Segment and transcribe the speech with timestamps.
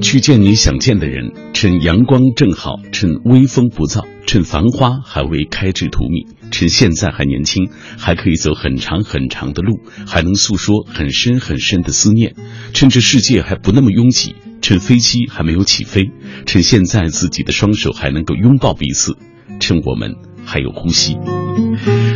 [0.00, 12.34] 去见你想见的人，趁阳光正好，趁微风不燥，趁繁花还未开至荼蘼，趁现在还年轻，还可以走很长很长的路，还能诉说很深很深的思念，
[12.72, 16.10] 趁这世界还不那么拥挤，趁飞机还没有起飞，
[16.46, 19.16] 趁现在自己的双手还能够拥抱彼此，
[19.60, 20.14] 趁我们。
[20.50, 21.14] 还有呼吸，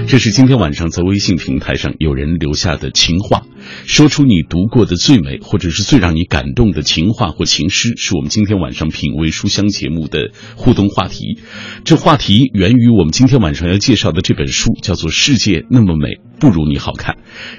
[0.07, 3.43] 这是今天晚上在微信平台上有人留下的情话，
[3.87, 11.39] 说出你读过的最美或者是最让你感动的情话或情诗，是我们今天晚上品味书香节目的互动话题。
[11.85, 17.15] 这话题源于我们今天晚上要介绍的这本书，叫做《世界那么美，不如你好看》。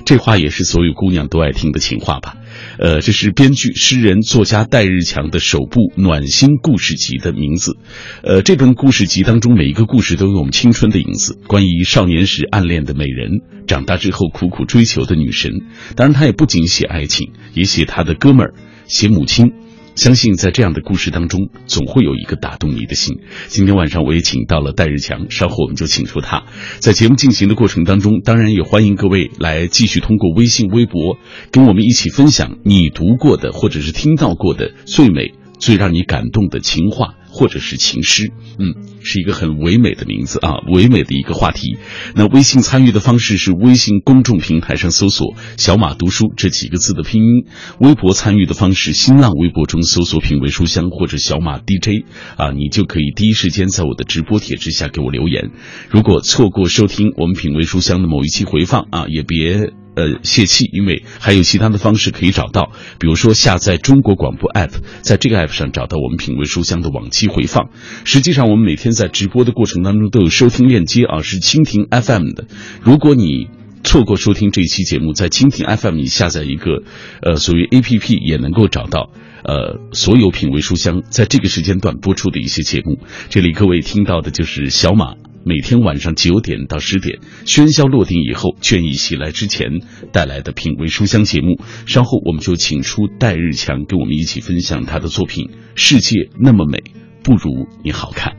[0.05, 2.37] 这话也是所有姑娘都爱听的情话吧。
[2.77, 7.77] 呃，这是编剧、诗人、作家戴日强的首部暖心故事集的名字。
[8.23, 15.61] 呃，这本故事集当中每一个故事都有我们青春的影子，关于少年时暗恋的美人，长大之后苦苦追求的女神。
[15.95, 18.53] 当然，他也不仅写爱情，也写他的哥们儿，
[18.87, 19.51] 写母亲。
[19.95, 23.19] 相信在这样的故事当中，总会有一个打动你的心。
[23.47, 26.43] 今天晚上我也请到了戴日强，稍后我们就请出他。
[26.79, 31.17] 在节目进行的过程当中，当然也欢迎各位来继续通过微信、微博
[31.51, 37.15] 跟我们一起分享你读过的或者是听到过的最美、最让你感动的情话。
[37.35, 41.77] 或者是情诗，嗯，是一个很唯美的名字啊，唯美的一个话题。
[42.15, 47.45] 那微信参与的方式是微信公众平台上搜索“小马读书”这几个字的拼音；
[47.79, 52.05] 微博参与的方式，新浪微博中搜索“品味书香”或者“小马 DJ”，
[52.37, 55.51] 啊，你就可以第一时间在我的直播帖之下给我留言。
[55.89, 59.73] 如果错过收听我们品味书香的某一期回放啊，也别。
[59.95, 67.69] 呃，泄气，因为还有其他的方式可以找到，比如说下载中国广播 app，在这个 app 上找到我们品味书香的往期回放。
[68.03, 72.45] 实际上，我们每天在直播的过程当中都有收听链接啊，是蜻蜓 FM 的。
[72.81, 73.47] 如果你
[73.83, 76.83] 错过收听这一期节目，在蜻蜓 FM 里下载一个
[77.21, 79.11] 呃所谓 APP，也能够找到
[79.43, 82.99] 呃所有品味书香在这个时间段播出的一些节目。
[83.29, 85.15] 这里各位听到的就是小马。
[85.45, 89.81] 每天晚上九点到十点，喧嚣落定以后，倦意袭来之前
[90.13, 91.59] 带来的品味书香节目。
[91.85, 96.81] 稍后我们就请出戴日强，跟我们一起分享他的作品《世界那么美，
[97.23, 98.35] 不如你好看》。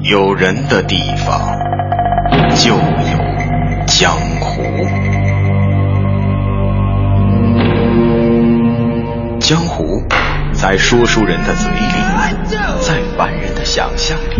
[0.00, 1.58] 有人的地方
[2.54, 2.80] 就有
[3.86, 4.62] 江湖，
[9.40, 10.02] 江湖
[10.52, 11.78] 在说书人的嘴里。
[12.80, 14.36] 在凡人的想象里，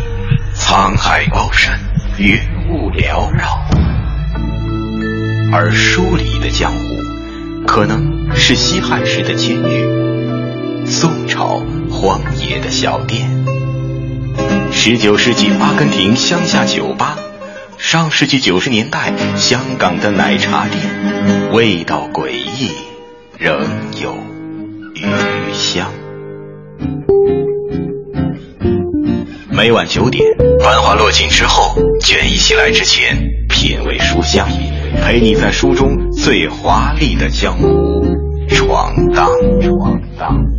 [0.55, 1.79] 沧海高山，
[2.19, 2.39] 云
[2.71, 3.59] 雾缭绕；
[5.53, 13.29] 而书里的江湖，可能是西汉时的监狱，宋朝荒野的小店，
[14.91, 17.19] 十九世纪阿根廷乡下酒吧，
[17.77, 22.71] 上世纪九十年代香港的奶茶店，味道诡异，
[23.37, 23.61] 仍
[24.03, 24.17] 有
[24.95, 25.05] 余
[25.53, 25.93] 香。
[29.51, 30.25] 每晚九点，
[30.65, 33.15] 繁华落尽之后，倦意袭来之前，
[33.51, 34.49] 品味书香，
[35.05, 38.07] 陪你在书中最华丽的江湖
[38.49, 39.29] 闯荡
[39.61, 40.58] 闯荡。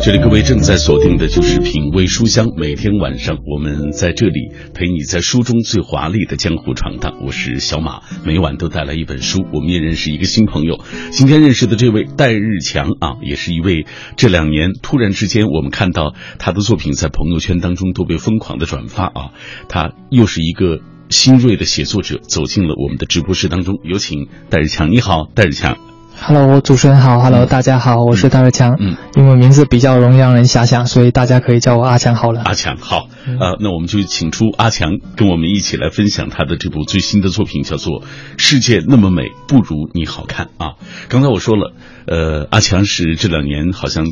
[0.00, 7.18] 这里各位正在锁定的就是品味书香，每天晚上我们在这里陪你在书中最华丽的江湖闯荡。
[7.26, 9.44] 我是小马，每晚都带来一本书。
[9.52, 13.86] 我们也认识一个新朋友，今天认识的这位戴日强啊，也是一位
[14.16, 19.32] 这两年突然之间我们看到他的作品在朋友圈当中都被疯狂的转发啊，
[19.68, 20.80] 他又是一个
[21.10, 23.80] 新锐的写作者，走进了我们的直播室当中。
[23.82, 25.87] 有请戴日强，你好，戴日强。
[26.20, 28.76] Hello，主持人好，Hello，大家好，我是大瑞强。
[28.78, 32.42] 嗯，因为名字比较容易让人遐想，所以大家可以叫我阿强好了。
[32.44, 38.02] 阿强好，呃，那我们就请出阿强，跟我们一起来分享他的这部最新的作品，叫做
[38.36, 40.74] 《世界那么美，不如你好看》啊。
[41.08, 41.72] 刚才我说了，
[42.06, 44.06] 呃，阿强是这两年好像。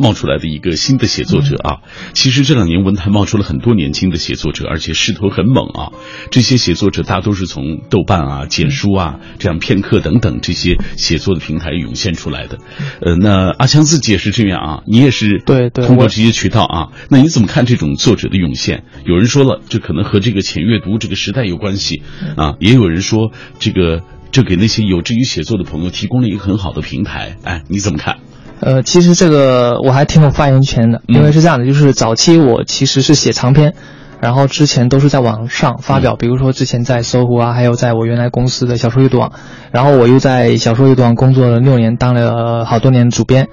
[0.00, 1.78] 冒出来的一个新的写作者啊，
[2.14, 5.92] 其实这两年文坛冒出了很多年轻的写作者，而且势头很猛啊。
[6.30, 12.58] 这些写作者大都是从豆瓣啊、简书啊、这样片刻等等这些写作的平台涌现出来的。
[13.02, 16.88] 呃，那阿强自己也是这样啊，你也是对对，通过这些渠道啊。
[17.10, 18.84] 那你怎么看这种作者的涌现？
[19.04, 22.02] 有人说了，这可能和这个浅阅读这个时代有关系
[22.36, 24.02] 啊，也有人说这个
[24.32, 27.36] 这给那些有志于写作的朋友提供了一个很好的平台。
[27.44, 28.16] 哎，你怎么看？
[28.60, 33.74] 呃，其实这个我还挺有发言权的，因为是这样的，就是早期我其实是写长篇，
[34.20, 39.32] 然后之前都是在网上发表，比如说之前在搜狐啊，还有在我原来公司的小说阅读网，
[39.72, 43.48] 然后我又在小说阅读网工作了六年，当了好多年主编，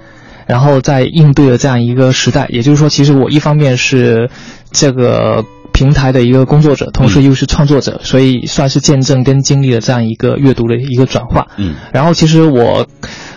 [0.46, 4.30] 然后在应对了这样一个时代，也就是说，其实我一方面是
[4.70, 5.44] 这个。
[5.70, 11.46] 平台的一个工作者，同时又是创作者，所以算是见证跟经历了这样一个阅读的一个转化。
[11.56, 12.88] 嗯，然后其实我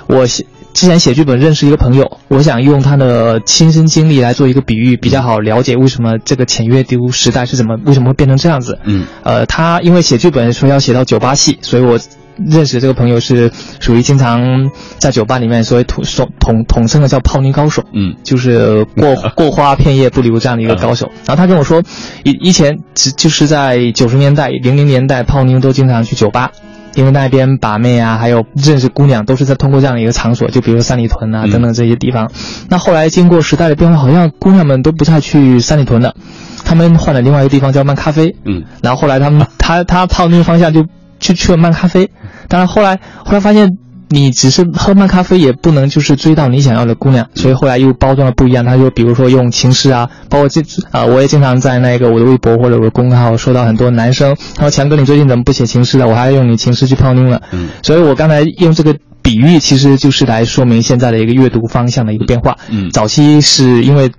[0.08, 0.26] 我
[0.74, 8.80] 之前写剧本认识一个朋友，我想用他的亲身经历来做一个比喻，比较好了解为什么这个浅阅读时代是怎么为什么会变成这样子。
[8.84, 12.00] 嗯，呃，他因为写剧本说要写到酒吧戏，所以我。
[12.50, 16.04] 认识的这个朋友是属于经常在酒吧里面所以统
[16.40, 21.12] 统统称的叫泡妞高手，嗯，就是过过花片叶不留这样的一个高手。
[21.28, 21.84] 然后他跟我说，
[22.24, 26.52] 以以前只就是在九十年代、零零年代泡妞都经常去酒吧，
[26.96, 32.32] 因为那边把妹啊，还有认识姑娘都是在通过这样的一个场所，就比如三里屯啊等等这些地方。
[32.70, 36.16] 那后来经过时代的变化，好像姑娘们都不再去三里屯了，
[36.66, 40.86] 他们换了另外一个地方叫漫咖啡，嗯，然后后来他们他他泡妞方向就。
[41.24, 42.10] 去去了漫咖啡，
[42.48, 43.78] 但是后来后来发现，
[44.12, 48.64] 你只是喝慢咖啡也不能就是追到你想要的姑娘，所以后来又包装的不一样。
[48.64, 50.62] 他就比如说用情诗啊，包括这
[50.92, 56.08] 啊，我也经常在那个我的微博或者我的公众号收到很多男生，他说强哥你最近怎么不写情诗了？
[56.08, 57.42] 我还要用你情诗去泡妞了。
[57.52, 62.58] 嗯，所以我刚才用这个比喻，其实就是来说明现在的一个阅读方向的一个变化。
[62.70, 64.12] 嗯，早期是因为。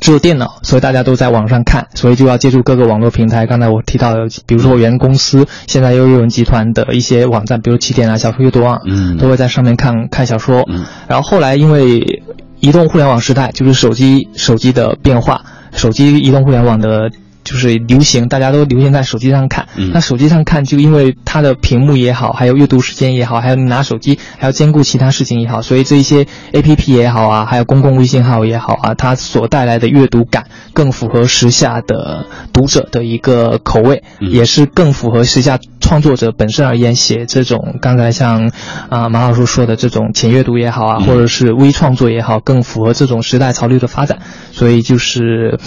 [0.00, 3.46] 只有电脑，所以大家都在网上看，所以就要借助各个网络平台。
[3.46, 10.64] 刚才我提到的，比如说我原公司，现在又有人集团的一些网站，比如起点啊、小说阅读网，嗯，都会在上面看看小说。
[10.68, 12.22] 嗯，然后后来因为
[12.60, 15.42] 移动互联网时代，就是手机手机的变化，
[15.72, 17.10] 手机移动互联网的。
[17.44, 19.68] 就是流行，大家都流行在手机上看。
[19.92, 38.50] 那手机上看，就因为它的屏幕也好，还有阅读时间也好，还有你拿手机还要兼顾其他事情也好，所以这一些 A P P 也好啊，还有公共微信号也好啊，它所带来的阅读感更符合时下的读者的一个口味，也是更符合时下创作者本身而言写这种刚才像
[38.88, 44.18] 啊马老师说的这种浅阅读也好啊，或者是微创作也好，更符合这种时代潮流的发展。
[44.52, 45.58] 所以就是。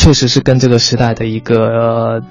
[0.00, 2.22] 确实是跟这个时代的一个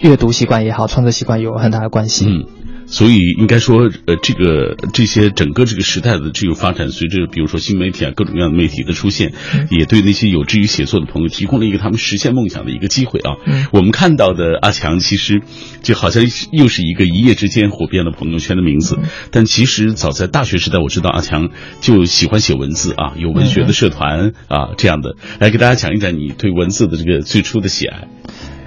[0.00, 2.26] 阅读习惯也好，创作习惯有很大的关系。
[2.26, 2.46] 嗯。
[2.86, 9.32] 所以应该说，呃，这个这些整个这个时代的这个发展，随着比如说新媒体啊各种各样的媒体的出现，
[9.70, 13.36] 也对那些有志于写作的朋友提供了一个他们实现梦想的一个机会啊。
[13.72, 15.40] 我们看到的阿强，其实
[15.82, 18.98] 就好像又是一个一夜之间火遍了朋友圈的名字，
[19.30, 21.50] 但其实早在大学时代，我知道阿强
[21.80, 25.16] 就喜欢写文字啊，有文学的社团啊这样的。
[25.38, 28.08] 来给大家讲一讲你对文字的这个最初的喜爱。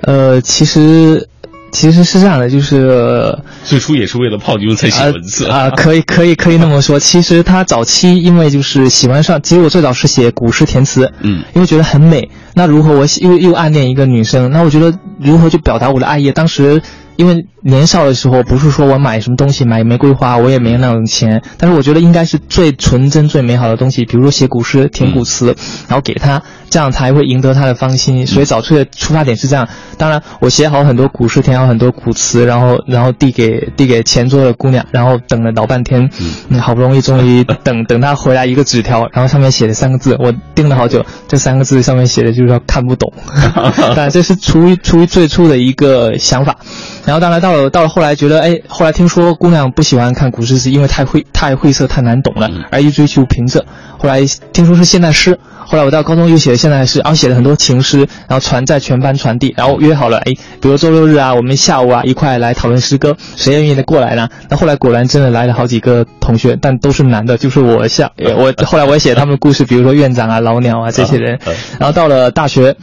[0.02, 1.30] 呃，其实。
[1.76, 6.98] 其实是这样的，就是最初也是为了泡妞才写文字啊，可以可以可以那么说。
[6.98, 12.32] 其实他早期因为就是喜欢上，其实我最早是写古诗填词，嗯，因为觉得很美。
[12.54, 16.32] 那如何我又又暗恋一个女生，那我觉得如何去表达我的爱意？
[16.32, 16.82] 当时。
[17.18, 21.42] 因为年少的时候，不是说我买什么东西买玫瑰花，我也没有那种钱。
[21.58, 25.56] 但是我觉得应该是最纯真、最美好的东西，比如说写古诗、填古词，
[25.88, 28.28] 然后给他，这样才会赢得他的芳心。
[28.28, 29.68] 所以早出的出发点是这样。
[29.98, 36.08] 当然，我写好很多古诗，填好很多古词，然后然后递给递给前桌的姑娘，然后等了老半天，
[36.50, 43.12] 嗯，好不容易终于等 等他回来一个纸条，然后上面写了三个字，我盯了好久，这三个字上面写的就是说看不懂。
[43.76, 46.58] 当然这是出于出于最初的一个想法。
[47.06, 53.62] 然后当然到了到了后来觉得哎，后来听说姑娘不喜欢看古诗词，因为太晦太晦涩太难懂了，而一追求平仄。
[53.98, 54.22] 后来
[54.54, 59.54] 听说是现代诗，后来我到高中又写了现代诗，然后写了很多情诗，然后传在全班传递。
[59.58, 64.30] 然后约好了哎，比如周六日啊，我们下午啊一块来讨论诗歌，谁愿意的过来呢？
[64.50, 71.40] 那后来果然真的来了好几个同学，但都是男的，就是我下我后来我也写他们的故事，比如说院长啊、老鸟啊这些人。
[71.80, 72.76] 然后到了大学。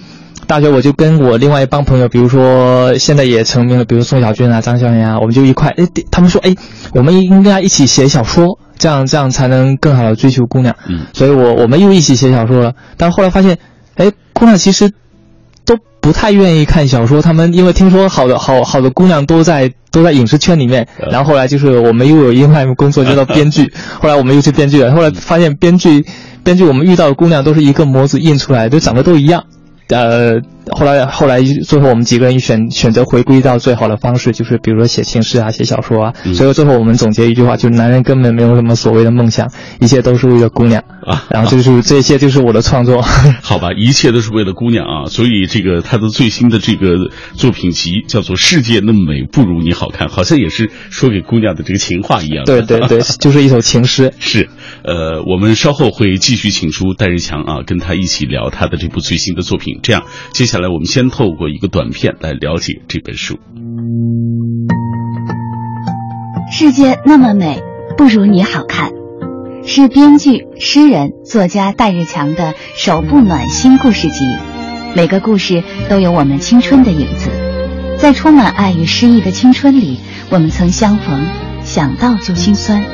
[0.52, 6.54] 大学我就跟我另外一帮朋友，比如说现在也成名了，比如宋小军啊、张小岩啊，我们就一块，哎，他们说，哎，
[6.92, 10.76] 我们应该一起写小说，这样这样才能更好的追求姑娘。
[10.87, 12.75] 嗯，所以我我们又一起写小说了。
[12.99, 13.56] 但后来发现，
[13.97, 14.92] 哎，姑娘其实
[15.64, 20.87] 都不太愿意看小说，他们因为听说好的好好的姑娘都在都在影视圈里面。
[21.11, 24.92] 然后后来就是我们又有另外一份工作叫做编剧，后来我们又去编剧了。
[24.92, 26.04] 后来发现编剧
[26.44, 29.44] 编剧我们遇到的姑娘都是一个模子印出来，都长得都一样。
[29.93, 36.14] 呃，后来后来最后我们几个人选选择回归到最好的方式，就是比如说写情诗啊，写小说啊。
[36.35, 39.50] 所以最后我们总结一句话，就是男人根本没有什么所谓的梦想，
[39.81, 41.25] 一切都是为了姑娘啊。
[41.31, 43.02] 然后就是这些就是我的创作。
[43.42, 45.07] 好吧，一切都是为了姑娘啊。
[45.07, 52.45] 所以这个他的最新的这个作品集叫做《世界那么美不如你好看》，好像也是说给姑娘的这个情话一样。
[52.45, 54.12] 对对对， 就是一首情诗。
[54.19, 54.49] 是，
[54.85, 59.81] 呃，我们稍后会继续请出戴日强啊，跟他一起聊他的这部最新的作品。
[59.83, 63.38] 这样，接下下来我们先透过一个短片来了解这本书。
[66.52, 67.62] 世界那么美，
[67.97, 68.90] 不如你好看，
[69.64, 74.26] 是编剧、诗人、作家戴日强的首部暖心故事集。
[74.94, 77.30] 每个故事都有我们青春的影子，
[77.99, 81.25] 在充满爱与诗意的青春里，我们曾相逢，
[81.64, 82.85] 想到就心酸。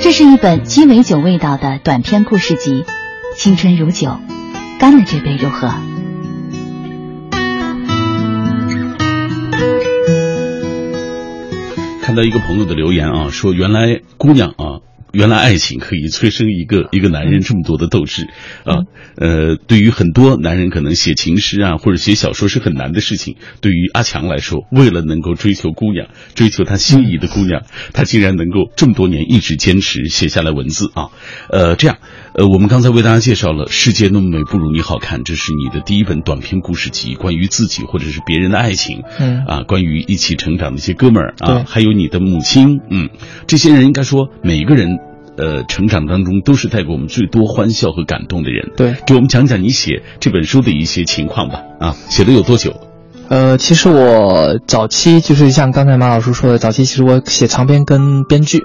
[0.00, 2.82] 这是一本鸡尾酒味道的短篇故事集，
[3.36, 4.08] 《青春如酒》，
[4.80, 5.70] 干了这杯如何？
[12.12, 14.71] 看到一个朋友的留言啊，说原来姑娘啊。
[15.12, 18.26] 原来爱情可以催生一个 一个男人这么多的斗志
[18.64, 18.80] 啊！
[19.16, 23.36] 呃，对于很多男人，可能写情诗啊或者写小说是很难的事情。
[23.60, 31.08] 对于阿强来说，为了能够追求姑娘，追求他心仪的姑娘，他竟然能够这么多年一直坚持写下来文字啊！
[31.50, 31.98] 呃，这样，
[32.34, 43.10] 呃，我们刚才为大家介绍了《世界那么美不如你好看》，这是你的第一本短篇故事集，关于自己或者是别人的爱情，嗯啊，关于一起成长的一些哥们儿啊，还有你的母亲，嗯，
[43.46, 45.01] 这些人应该说每一个人。
[45.36, 48.70] 呃，成长当中都是带给我们最多欢笑和感动的人。
[48.76, 51.62] 对，给我们讲讲你写这本书的一些情况吧。
[51.80, 52.80] 啊，写了有多久？
[53.28, 58.58] 呃，其实我早期就是像刚才马老师说的，早期其实我写长篇跟编剧，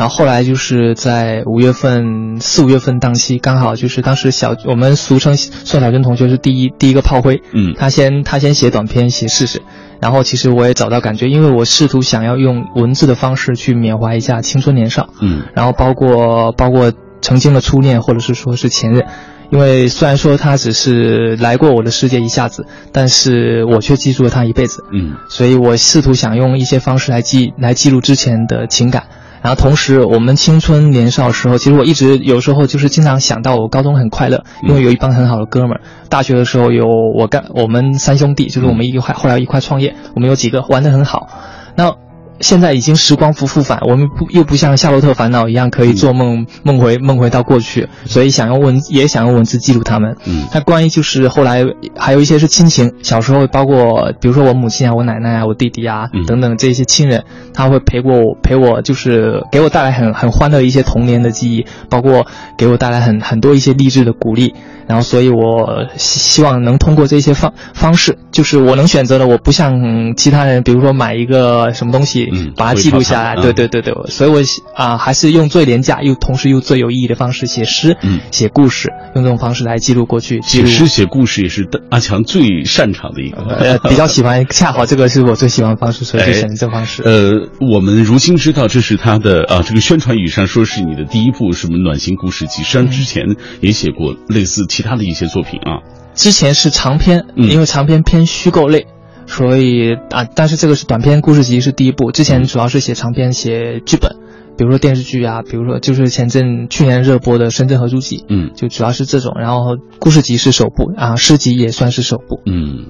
[0.00, 9.60] 然后后来就是在五月份、四五月份档期，刚好就是当时小我们俗称宋小军同学是第一第一个炮灰，嗯，他先他先写短篇写试试。
[10.00, 16.90] 然后其实我也找到感觉，因为我试图想要用文字的方式去缅怀一下青春年少，嗯，然后包括包括
[17.20, 19.04] 曾经的初恋或者是说是前任，
[19.50, 29.04] 因为虽然说他只是来过我的世界一下子，但是我却记住了他一辈子，嗯，所以我试图想用一些方式来记来记录之前的情感。
[29.42, 35.80] 然后同时，我们青春年少时候，其实我一直有时候就是经常想到我高中很快乐，因为有一帮很好的哥们儿。
[36.08, 41.28] 大学的时候有我干，我们三兄弟，就是我们一块后来一块创业，我们有几个玩得很好。
[41.76, 41.94] 那。
[42.40, 50.16] 现在已经时光不复返，我们不又不像《夏洛特烦恼》一样可以做梦梦回梦回到过去，所以想用文也想用文字记录他们。
[50.24, 51.64] 嗯，那关于就是后来
[51.96, 64.54] 还有一些是亲情，小时候包括比如说我母亲啊、我奶奶啊、我弟弟啊等等这些亲人，他会陪过我，陪我就是给我带来很很欢乐一些童年的记忆，包括给我带来很很多一些励志的鼓励。
[64.86, 73.36] 然后，所以我希希望能通过这些方方式，就是我能选择的，我不像其他人，比如说买一个什么东西，嗯，把它记录下来。
[73.36, 74.40] 对对对对，所以我
[74.74, 80.40] 啊，还是用最廉价又同时又最有意义的方式写诗，嗯，写故事，用这种方式来记录过去。
[80.42, 87.02] 写诗写故事也是阿强最擅长的一个，呃，比较喜欢，恰好这个是我最喜欢的方式，所以就选择这方式。
[87.02, 93.24] 呃，我们如今知道这是他的啊，这个宣传语上说是你的第一部什么暖心故事集，实际上之前
[93.60, 94.60] 也写过类似。
[94.68, 95.82] 其他的一些作品啊，
[96.14, 98.86] 之前是长篇，因为长篇偏虚构类，
[99.30, 102.10] 所以啊，但是这个是短篇故事集是第一部。
[102.10, 104.16] 之前主要是写长篇，写剧本，
[104.58, 109.34] 比如说电视剧啊，比如说就是前阵去年热播的《深圳合租记》，嗯，就主要是这种。
[109.38, 112.86] 然后故事集是首部啊，诗集也算是首部，嗯。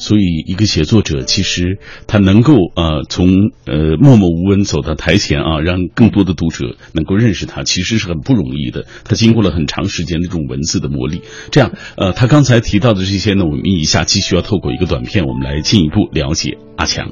[0.00, 3.28] 所以，一个写作者其实他能够呃从
[3.66, 8.86] 呃默默无闻走到台前啊，让更多的读者能够认识他，其实是很不容易的。
[9.04, 11.20] 他经过了很长时间的这种文字的磨砺。
[11.50, 17.10] 这样，呃，他刚才提到的这些呢，我们一下继续要透过一个短片，我们来进一步了解阿强。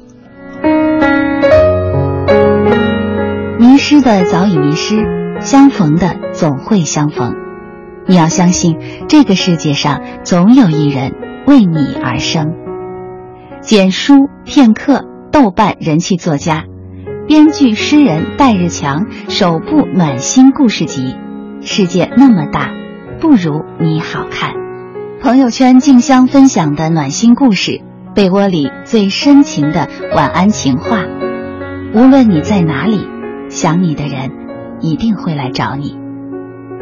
[3.59, 4.95] 迷失的早已迷失，
[5.41, 7.35] 相逢的总会相逢。
[8.07, 8.77] 你要相信，
[9.07, 11.13] 这个世界上总有一人
[11.45, 12.68] 为你而生。
[13.61, 16.63] 简书片刻，豆瓣人气作家，
[17.27, 21.15] 编剧诗人戴日强首部暖心故事集。
[21.61, 22.71] 世界那么大，
[23.19, 24.53] 不如你好看。
[25.21, 27.81] 朋友圈竞相分享的暖心故事，
[28.15, 31.03] 被窝里最深情的晚安情话。
[31.93, 33.05] 无论你在哪里，
[33.49, 34.31] 想你的人
[34.79, 35.97] 一定会来找你。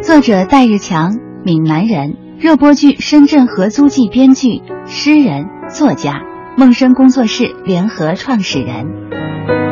[0.03, 6.22] 作者戴日强，闽南人，热播剧《深圳合租记》编剧、诗人、作家。
[6.58, 9.67] 梦生工作室联合创始人。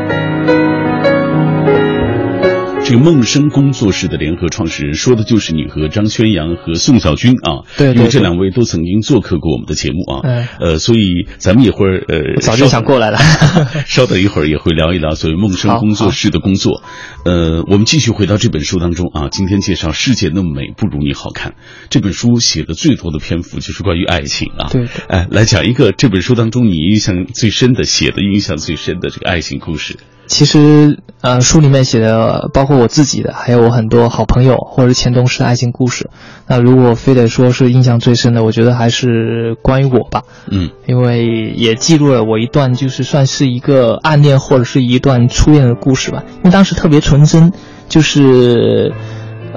[2.85, 13.17] 这个梦生工作室的联合创始人说的就是你和张宣阳和宋小军啊，对，因为这两位都曾经做客过我们的节目啊，嗯，呃，所以咱们一会儿呃，早就想过来了，
[13.87, 16.83] 稍等一会儿也会聊一聊所谓梦生工作室的工作，
[17.25, 21.53] 呃，我们继续回到这本书当中啊，今天介绍《世界那么美不如你好看》
[21.89, 29.97] 这本书写的最多的篇幅就是关于爱情啊，对，哎，来讲一个这本书当中你印象最深的写的印象最深的这个爱情故事。
[30.27, 36.09] 其实，呃，书里面写的包括我自己的，还有我很多好朋友或者前同事的爱情故事。
[36.47, 40.23] 那如果非得说是印象最深的，我觉得还是关于我吧。
[40.49, 46.23] 嗯，因为也记录了我一段，就是算是一个暗恋或者是一段初恋的故事吧。
[46.37, 47.53] 因为当时特别纯真，
[47.87, 48.93] 就是，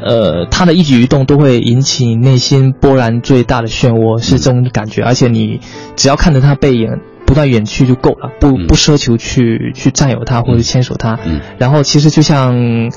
[0.01, 5.03] 呃，他的一举一动都会引起你内心波澜最大的漩涡，是这种感觉。
[5.03, 5.61] 而且你
[5.97, 6.99] 只要看着他背影
[7.29, 11.19] 不断远去就够了，不不奢求去去占有他或者牵手他。
[11.59, 12.91] 然后其实就像，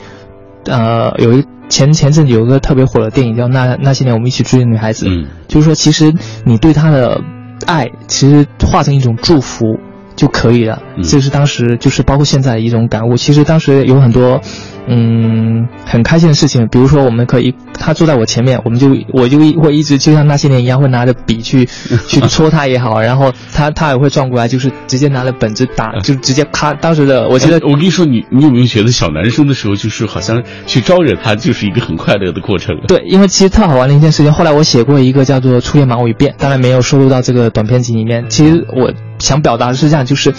[0.66, 5.06] 呃，有一前前阵子有一个特别火的电影叫《那那些年我们一起追的女孩子》，
[5.50, 6.14] 就是说其实
[6.46, 7.22] 你对她的
[7.68, 9.78] 爱，其实化成一种祝福。
[10.14, 13.16] 就可以了，这是当时就是包括现在的一种感悟。
[13.16, 14.40] 其实当时有很多，
[14.88, 21.66] 嗯，很开心的事情，比如说我们可以他坐在我前面，我们就我就会一直就像那些年一样，会拿着笔去
[22.08, 26.74] 去戳他也好，然后他他也会转过来，就是直接拿着本子打，就直接咔。
[26.74, 32.76] 当时的我觉得，我跟你说，你你有没有觉得小男生的时候，就是好像去招惹他，就是一个很快乐的过程？
[32.88, 34.34] 对，因为其实特好玩的一件事情。
[34.34, 38.26] 后来我写过一个叫做《初恋马尾辫》，当然没有收录到这个短篇集里面。
[38.30, 38.92] 其实我。
[39.20, 40.34] 想表达的是这样，就是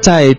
[0.00, 0.36] 在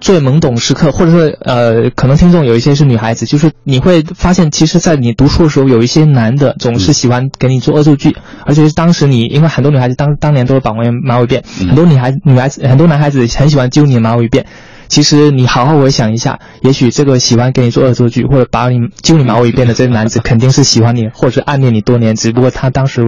[0.00, 8.16] 最懵懂时刻，或者说呃，可能听众有一些是女孩子，就是你会发现，其实，在你读书的时候，有一些男的总是喜欢给你做恶作剧，
[8.46, 14.44] 而且是当时你，因为很多女孩子当当年都是绑完马尾辫，很多女孩女孩子很多男孩子很喜欢揪你的马尾辫。
[14.88, 23.02] 其实你好好回想一下，也许这个喜欢给你做恶作剧或者把你揪你马尾辫的这个男子，肯定是喜欢你或者暗恋你多年，只不过他当时，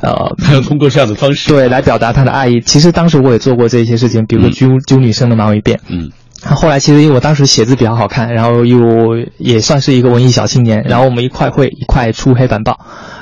[0.00, 2.62] 呃，他 要通过这样的方式对来表达他的爱意。
[2.64, 5.76] 其实当时我也做过这些事情，比如说揪揪女生的马尾辫。
[5.88, 6.10] 嗯。
[6.54, 12.78] 后来其实因为我当时写字比较好看，然后又也算是一个文艺小青年，然后我们一块会一块出黑板报，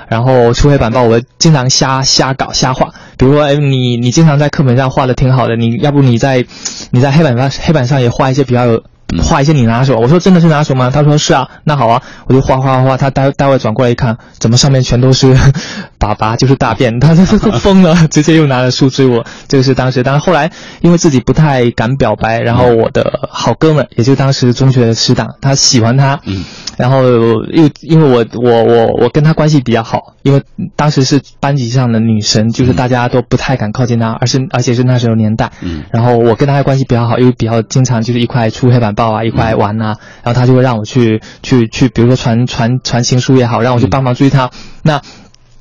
[0.09, 6.45] 然后出黑板报我经常瞎瞎搞瞎画，比如说哎你你经常在课本上画的挺好的，你要不你在
[6.91, 8.83] 你在黑板上黑板上也画一些比较有。
[9.23, 10.91] 画一些你拿手，我说真的是拿手吗？
[10.91, 12.97] 他说是啊，那好啊，我就画画画。
[12.97, 15.35] 他待待会转过来一看，怎么上面全都是
[16.01, 19.25] 粑粑，就是大便，他他他疯了， 直接又拿着书追我。
[19.47, 26.45] 这个是当时，但是后来因为自己不太敢表白，然后我的好哥们，也就当时中学的师长，他喜欢他，嗯，
[26.79, 30.43] 然后又因为我我我我跟她关系比较好，因为
[30.77, 38.95] 当时是班级上的女神，就是大家都不太敢靠近她，而是而且是那时候年代，嗯，然后我跟他关系比较好，又比较经常就是一块出黑板。
[38.95, 44.51] 报啊，一块玩啊，然后她就会让我去去去，比如说传传传情书也好，让我去帮忙追她。
[44.83, 45.01] 那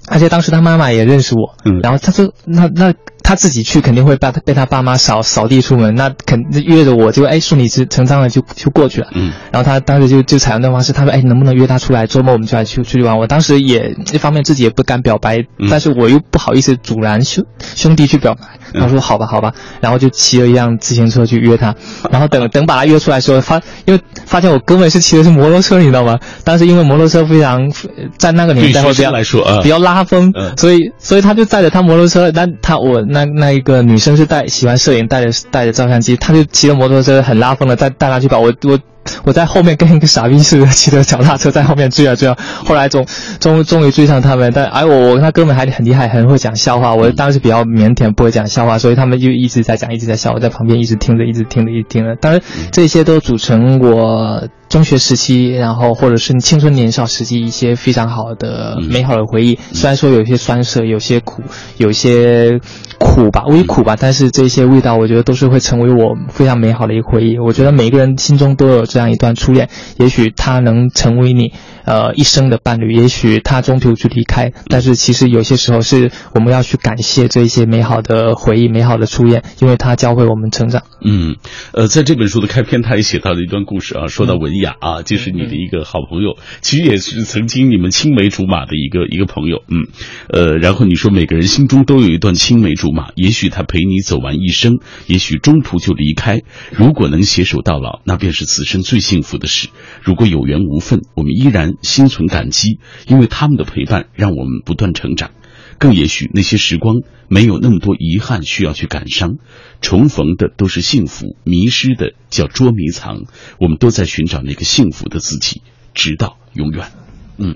[0.07, 2.93] 而且当时他妈妈也认识我，嗯，然后他说那那。
[3.23, 9.07] 他自己去肯定会被他被他爸妈扫扫地出门，那肯约着我就哎顺理成章的就就过去了。
[9.13, 13.17] 嗯，然后他当时就就采用那方式，他说哎能不能约他出来，周末我们就来去出去玩。
[13.17, 18.41] 我当时也一方面自己也不敢表白，但是我又不好意思阻拦兄兄弟去表白。
[18.77, 21.75] 他说好吧好吧，然后就骑了一辆自行车去约他，
[22.11, 26.19] 然后等等把他约出来时候，发因为发现我哥们是骑的是摩托车，你知道吗？
[26.43, 27.71] 当时因为摩托车非常
[28.17, 33.01] 在那个年代会比较来说啊比较拉风，所以所以他就载着他摩托车，但他我。
[33.13, 38.39] 那那一个女生是带喜欢摄影，带着带着照相机，她就骑着摩托车很拉风的带带她去跑。
[38.39, 38.79] 我我
[39.25, 42.37] 我在后面跟一个傻逼似的骑着脚踏车在后面追啊追啊。
[42.65, 43.05] 后来终
[43.39, 46.93] 终终于追上他们，但哎我我跟他哥们还很厉害，很会讲笑话。
[46.95, 50.33] 我当时比较腼腆，不会讲笑话，所以他们就一直在讲，一直在笑。
[50.33, 52.15] 我在旁边一直听着，一直听着，一直听着。
[52.15, 54.47] 当然这些都组成我。
[54.69, 61.43] 中学时期，然后或者是青春年少时期一些非常好的美好的回忆，虽然说有些酸涩，有些苦，
[61.77, 62.59] 有些
[62.97, 67.37] 苦吧，微苦吧，但是这些味道，我觉得都是会成为我非常美好的一个回忆。
[67.37, 71.51] 我觉得每个人心中都有这样一段初恋，也许他能成为你
[71.83, 80.83] 呃一生的伴侣，也许他中途就离开，但是其实有些时候是我们要去感谢这一些美好的回忆、美好的初恋，因为他教会我们成长。
[81.03, 81.37] 嗯，
[81.73, 84.75] 呃，在这本书的开篇，他也写到了一段故事啊，说到文雅。
[84.83, 89.87] 啊，就是你的一个好朋友，其实也是曾经你们青梅竹马的一个一个朋友，嗯，
[90.27, 96.41] 呃，然后你说每个人心中都有一段青梅竹马，也许他陪你走完一生，也许中途就离开。
[96.71, 99.69] 如果能携手到老，那便是此生最幸福的事。
[100.03, 105.31] 如果有缘无分，我们依然心存感激，因为他们的陪伴让我们不断成长。
[105.79, 109.37] 更也许那些时光没有那么多遗憾需要去感伤，
[109.81, 113.23] 重逢的都是幸福，迷失的叫捉迷藏。
[113.59, 115.63] 我们都在寻找那个幸福的自己，
[115.95, 116.91] 直到永远。
[117.37, 117.55] 嗯。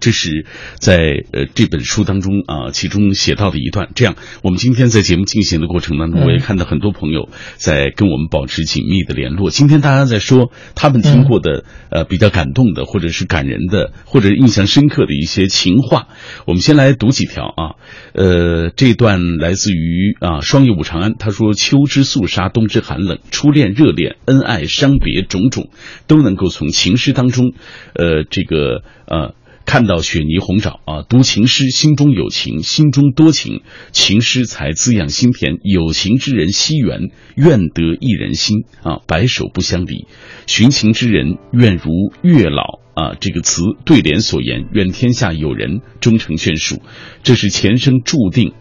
[0.00, 0.46] 这是
[0.78, 0.96] 在
[1.32, 3.90] 呃这本书当中啊，其中写到的一段。
[3.94, 9.50] 这样，我们今天在节目进行的过程当中，我也看到很多朋友在跟我们保持紧密的联络。
[9.50, 16.08] 今天大家在说他们听过的呃比较感动的，或者是感人的，或者印象深刻的一些情话。
[16.46, 17.74] 我们先来读几条啊，
[18.14, 25.70] 呃，这段来自于啊双叶武长安，他说：“秋之肃杀，冬之寒冷，初恋、热恋、恩爱、伤别，种种
[26.06, 27.52] 都能够从情诗当中，
[27.94, 29.34] 呃，这个呃。”
[29.68, 33.60] 看到雪泥红爪啊，读情诗，心中有情，心中多情，
[33.92, 35.58] 情诗才滋养心田。
[35.62, 40.06] 有情之人惜缘，愿得一人心啊，白首不相离。
[40.46, 41.90] 寻情之人愿如
[42.22, 46.80] 月老啊这个词对联所言，愿天下有人终成眷属，
[47.22, 48.54] 这是前生注定。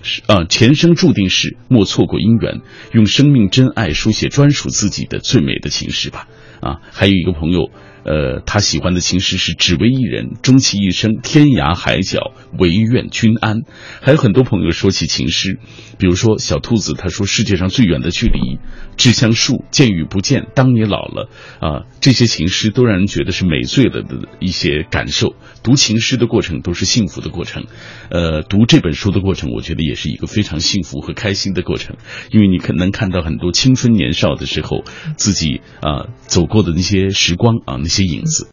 [0.00, 2.62] 是啊，前生注定是莫错过姻缘，
[2.94, 6.26] 用生命真爱书写专属自己的最美的情诗吧。
[6.60, 7.70] 啊，还有一个朋友。
[8.06, 13.62] 呃，他喜欢的情诗是“只为一人，终其一生，天涯海角，唯愿君安”。
[14.00, 15.58] 还有很多朋友说起情诗，
[15.98, 18.60] 比如说小兔子，他说：“世界上最远的距离，
[18.96, 25.34] 志向树，见与不见，当你老了。”啊，这些情诗都让人觉得是美醉了的一些感受。
[25.64, 27.64] 读情诗的过程都是幸福的过程，
[28.08, 31.96] 呃，读这本书的过程，我觉得也是一个非常幸福和开心的过程，
[32.30, 34.84] 因为你可能看到很多青春年少的时候
[35.16, 37.95] 自己啊走过的那些时光啊那些。
[37.96, 38.48] 些影子，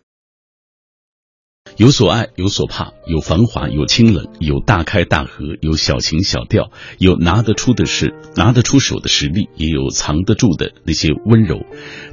[1.75, 11.65] 有所爱，有所怕，有繁华，有清冷，有大开大合，有小情小调，有拿得出的事拿得出手的实力，也有藏得住的那些温柔，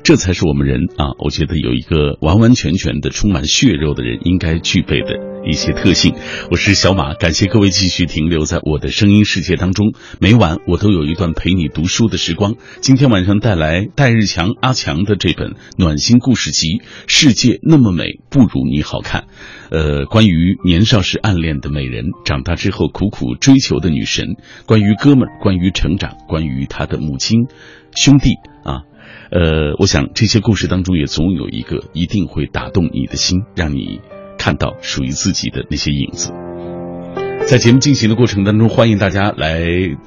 [0.03, 1.15] 这才是我们人啊！
[1.19, 5.15] 我觉得有一个完完全全的充满血肉的人应该具备的。
[5.45, 6.15] 一些特性，
[6.51, 9.95] 我是小马，感谢各位继续停留在我的声音世界当中。
[10.21, 12.57] 每晚我都有一段陪你读书的时光。
[12.81, 16.67] 今天晚上带来戴日强阿强的这本暖心故事集
[17.07, 19.23] 《世界那么美，不如你好看》。
[19.71, 27.47] 呃，关于年少时暗恋的美人，长大之后苦苦追求的女神，关于哥们儿，关于成长，关于他的母亲、
[27.97, 28.83] 兄弟啊。
[29.31, 34.01] 呃，我想这些故事当中也总有一个一定会打动你的心，让你。
[34.41, 36.33] 看到属于自己的那些影子。
[37.51, 39.59] 在节目进行的过程当中，欢迎大家来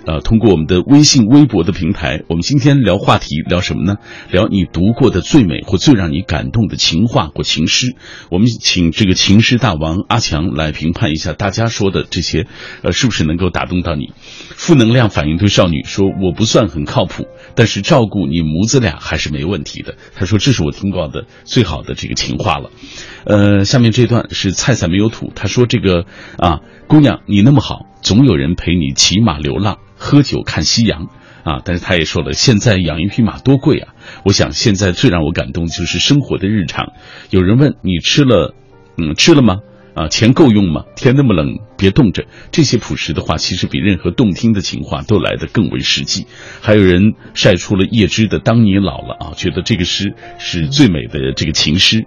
[0.06, 2.21] 呃，通过我们的微信、微博的平台。
[2.29, 3.97] 我们今天聊话题，聊什么呢？
[4.32, 7.97] 聊你读过的最美或最让你感动的情话或情诗。
[8.32, 12.47] 我们请这个情诗大王阿强来评判一下，大家说的这些，
[12.82, 14.13] 呃，是不是能够打动到你？
[14.56, 17.25] 负能量反应对少女说：“我不算很靠谱，
[17.56, 22.69] 但是照顾你母子俩还是没问题的。”他说：“这是我听过的最好的这个情话了。”
[23.27, 26.06] 呃，下面这段是菜菜没有土，他说：“这个
[26.38, 31.08] 啊。”姑娘，你那么好，总有人陪你骑马流浪、喝酒看夕阳
[31.43, 31.63] 啊！
[31.65, 33.96] 但是他也说了，现在养一匹马多贵啊！
[34.24, 36.93] 我想现在最让我感动就是生活的日常。
[37.32, 38.54] 有人问你吃了，
[39.00, 39.62] 嗯，吃了吗？
[39.96, 40.84] 啊，钱够用吗？
[40.96, 42.26] 天那么冷，别冻着。
[42.52, 46.28] 这些朴实的话，其实比任何动听的情话都来得更为实际。
[46.62, 52.06] 还有人晒出了叶芝的《当你老了》啊，觉得这个诗是最美的这个情诗。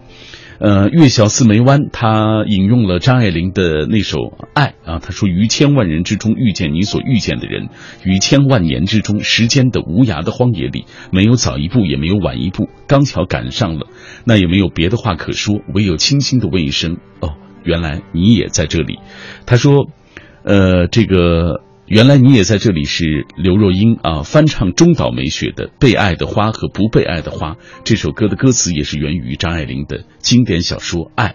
[0.59, 4.19] 呃，月小似眉弯，他引用了张爱玲的那首
[4.55, 7.69] 《爱》啊，他说：“于千万人之中遇见你所遇见的人，
[8.05, 13.87] 于千万年之中，时间的无涯的荒野里，没有早一步，也没有晚一步，刚巧赶上了，
[14.25, 18.99] 那也没有别的话可说，唯有轻轻的问一声：哦，原来你也在这里。”
[19.45, 19.88] 他说
[20.42, 27.53] ：“呃，这个。”原来你也在这里，是刘若英啊翻唱中岛美雪的《被爱的花和不被爱的花》
[27.85, 31.29] 这首歌的歌词也是源于张爱玲的经典小说《爱》。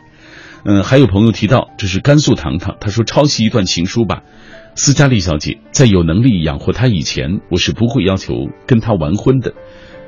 [0.65, 4.23] 嗯，还有朋友提到这是甘肃糖糖，他说抄袭一段情书吧。
[4.75, 8.33] 斯嘉丽小姐在有能力养活他以前，我是不会要求
[8.67, 9.53] 跟他完婚的。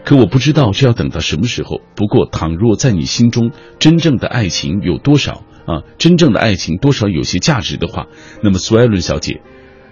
[0.04, 1.80] 可我不知道这要等到什么时候。
[1.96, 8.08] 不过倘若在你心中真正的爱情有多少啊，真正的爱情多少有些价值的话，
[8.44, 9.42] 那么苏艾伦小姐。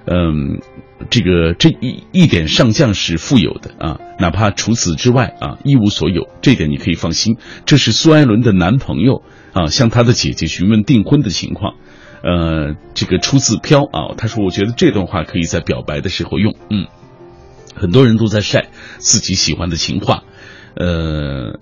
[0.05, 0.61] 嗯，
[1.09, 7.37] 这个这一一点上将是富有的啊，哪怕除此之外啊一无所有，这点你可以放心。
[7.65, 11.75] 这是苏艾伦的男朋友啊，向他的姐姐询问订婚的情况。
[12.23, 16.55] 呃，这个出自飘啊，他说我觉得这段话可以在表白的时候用。
[16.69, 16.87] 嗯，
[17.75, 20.23] 很多人都在晒自己喜欢的情话，
[20.75, 21.59] 呃。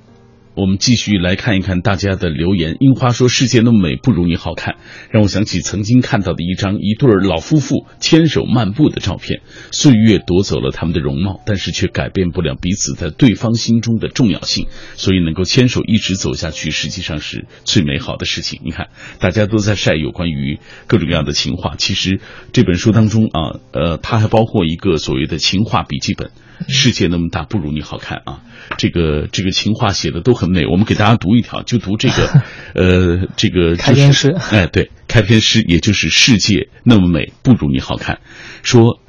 [0.59, 2.75] 我们继续来看一看大家的留言。
[2.81, 4.75] 樱花说：“世界那么美，不如你好看。”
[5.09, 9.39] 让我想起曾经看到的一张一对老夫妇牵手漫步的照片。
[9.71, 14.67] 岁月夺走了他们的容貌，但是却改变不了彼此在对方心中的重要性。
[14.95, 18.59] 所以能够牵手一直走下去，实际上是最美好的事情。
[18.65, 18.89] 你看，
[19.21, 21.75] 大家都在晒有关于各种各样的情话。
[21.77, 22.19] 其实
[22.51, 26.31] 这本书当中啊，呃，它还包括一个所谓的情话笔记本。
[26.67, 28.41] 世界那么大，不如你好看啊！
[28.77, 32.43] 这个这个情话写的都很美，我们给大家读一条，就读这个，
[32.75, 34.35] 呃，这个开篇诗。
[34.51, 38.19] 哎，对，开篇诗，也就是世界那么美，不如你好看。
[38.61, 38.99] 说，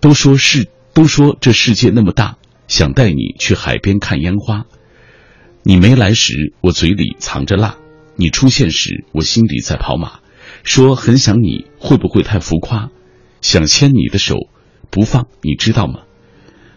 [0.00, 2.36] 都说是，都说这世界那么大，
[2.68, 4.64] 想带你去海边看烟花。
[5.62, 7.76] 你没来时，我嘴里藏着辣；
[8.16, 10.20] 你出现时，我心里在跑马。
[10.64, 12.90] 说很想你，会不会太浮夸？
[13.40, 14.36] 想牵你的手
[14.90, 16.00] 不放，你知道吗？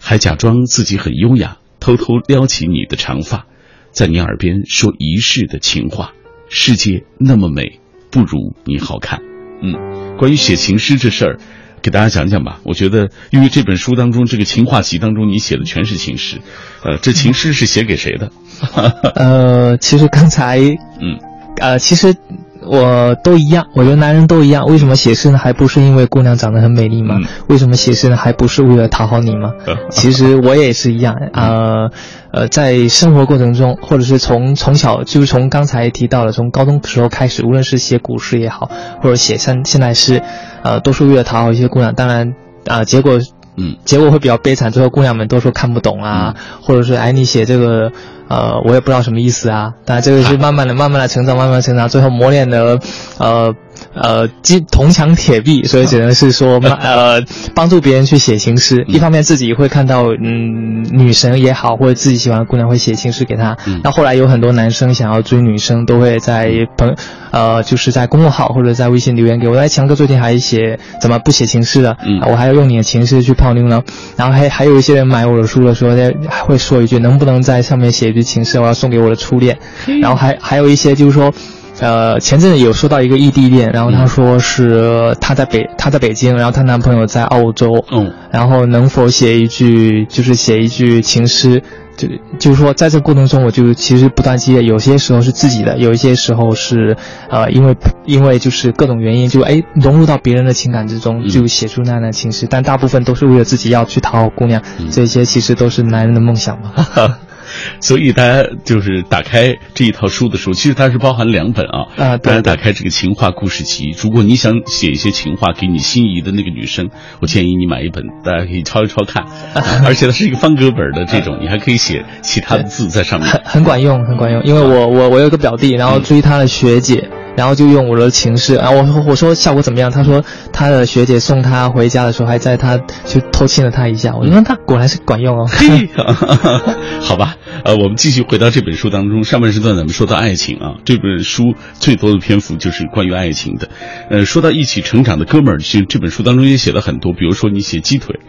[0.01, 3.45] 还假装自己很优雅，偷偷撩起你的长发，
[3.91, 6.11] 在你耳边说一世的情话。
[6.49, 9.21] 世界那么美，不如你好看。
[9.61, 11.39] 嗯，关于写情诗这事儿，
[11.81, 12.59] 给大家讲讲吧。
[12.65, 16.41] 我觉得，因为这本书当中这个情话集当中，你写的全是情诗。
[16.83, 18.31] 呃，这情诗是写给谁的？
[19.15, 21.19] 呃，其实刚才嗯
[21.61, 22.15] 呃，其实。
[22.63, 24.65] 我都一样，我觉得男人都一样。
[24.65, 25.37] 为什么写诗呢？
[25.37, 27.15] 还不是因为姑娘长得很美丽吗？
[27.47, 28.15] 为什么写诗呢？
[28.15, 29.51] 还不是为了讨好你吗？
[29.89, 31.15] 其实我也是一样。
[31.33, 31.89] 呃，
[32.31, 38.69] 呃，在生活过程中，或者是从从小，就是从刚才提到了，从高中时候开始，无论是写古诗也好，
[39.01, 40.21] 或者写现现代诗，
[40.63, 41.95] 呃，都是为了讨好一些姑娘。
[41.95, 42.35] 当然，
[42.67, 43.19] 啊，结果，
[43.55, 44.71] 嗯，结果会比较悲惨。
[44.71, 47.91] 最后姑娘们都说看不懂啊，或者是哎，你写这个。
[48.27, 52.79] 呃，我也不知道什么意思啊，当然这个是慢慢的、慢慢的成长、慢慢成长，最后磨练的，
[53.17, 53.53] 呃。
[53.93, 57.21] 呃，金铜墙铁壁，所以只能是说， 呃，
[57.53, 58.83] 帮助别人去写情诗。
[58.87, 63.57] 一方面自己会看到，嗯，女神也好，或者自己喜欢的姑娘会写情诗给他。
[63.83, 66.95] 那后来有很多男生想要追女生，都会在朋，
[67.31, 69.57] 呃，就是在公众号或者在微信留言给我。
[69.57, 71.97] 哎，强哥最近还写怎么不写情诗的？
[72.29, 73.81] 我还要用你的情诗去泡妞呢。
[74.15, 75.95] 然后还还有一些人买我的书的时候，
[76.29, 79.57] 还会说一句，能不能在上面写一句情诗，我要送给我的初恋。
[80.01, 81.33] 然后还还有一些就是说。
[81.81, 91.63] 呃，前阵子有说到一个异地恋，然后他说是他在北他在北京，然后她男朋友在澳洲，嗯，然后能否写一句，就是写一句情诗，
[91.97, 96.95] 就就是说在这个过程中，我就其实不断积累，有些时候是自己的，有一些时候是
[97.31, 106.73] 呃，因为因为就是各种原因，就哎融入到别人的情感之中，就写出那样的情诗，但大部分都是为了自己要去讨好姑娘，这些其实都是男人的梦想嘛。
[107.79, 111.87] 所以大家就是打开这一套书的时候，其实它是包含两本啊。
[111.97, 116.89] 啊，大家打开这个情话故事集，如果你想写一些情话给你心仪的那个女生，
[117.21, 119.25] 我建议你买一本，大家可以抄一抄看。
[119.85, 124.43] 而且它是一个方格本的这种，你还可以写其他的字在上面，很很管用，很管用。
[124.43, 127.09] 因为我我我有个表弟，然后追他的学姐。
[127.35, 129.89] 然后就用我的情诗啊，我我说效果怎么样？
[129.91, 134.15] 他说他的学姐送他回家的时候，还在他就偷亲了他一下。
[134.15, 135.47] 我说他果然是管用哦。
[137.01, 143.69] 好吧，呃，我们继续回到这本书当中，上半时段咱们说到爱情啊，这本书最多的篇幅就是关于爱情的。
[144.09, 148.19] 呃，说到一起成长的哥们儿，其实这本书当中也写了很多，比如说你写鸡腿，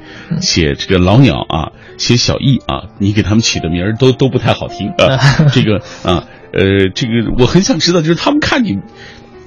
[0.40, 5.18] 写这个老鸟啊，写小易啊，你给他们起的名儿都都不太好听 啊，
[5.52, 6.24] 这个啊。
[6.52, 8.78] 呃，这个我很想知道，就是他们看你，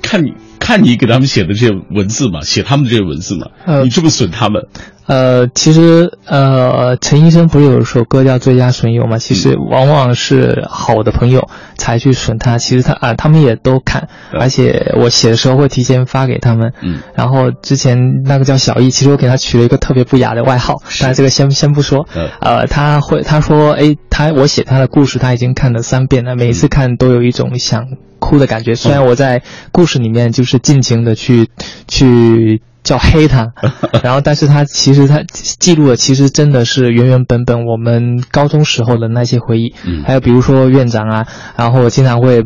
[0.06, 4.68] 看你看你给他们写的这些文字嘛，写他们这些文字嘛，呃你这么损他们。
[5.08, 9.20] 呃，其实呃，陈医生不是有一首歌叫《最佳损友》吗？
[9.20, 12.58] 其实往往是好的朋友才去损他。
[12.58, 16.74] 其实他啊，他们也都看，而且我写的时候会提前发给他们。
[16.82, 17.02] 嗯。
[17.14, 22.08] 然后之前那个叫小易，其实我给他取了一个特别不雅的外号，但这个先先不说。
[22.42, 27.86] 呃，他会他说，哎，他我写他的故事，他已经看了三遍了，每次看都有一种想
[28.26, 28.76] 哭的感觉。
[28.76, 31.50] 虽然我在故事里面就是尽情的去
[31.88, 32.62] 去。
[32.86, 33.52] 叫黑他，
[34.04, 42.44] 然后，但是他其实他记录的其实真的是原原本本我们高中时候的那些回忆，嗯，还有比如说院长啊，然后我经常会